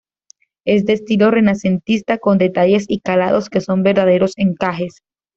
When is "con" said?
2.17-2.39